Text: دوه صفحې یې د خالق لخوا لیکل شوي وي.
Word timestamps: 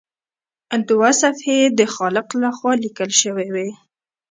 دوه 0.89 1.09
صفحې 1.21 1.55
یې 1.61 1.67
د 1.79 1.81
خالق 1.95 2.27
لخوا 2.41 2.71
لیکل 2.83 3.11
شوي 3.21 3.47
وي. 3.53 3.69